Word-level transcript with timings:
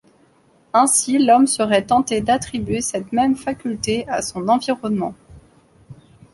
Ainsi 0.73 1.19
l'homme 1.19 1.45
serait 1.45 1.85
tenté 1.85 2.21
d'attribuer 2.21 2.81
cette 2.81 3.13
même 3.13 3.35
faculté 3.35 4.09
à 4.09 4.23
son 4.23 4.47
environnement. 4.47 5.13